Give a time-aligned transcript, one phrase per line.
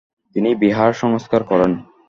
[0.35, 1.71] তিনি বিহার সংস্কার করান।